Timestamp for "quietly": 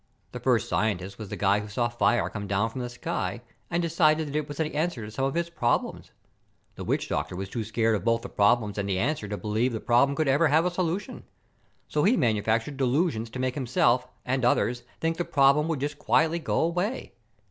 15.99-16.39